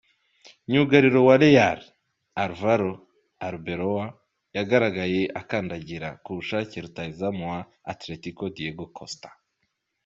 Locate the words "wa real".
1.27-1.79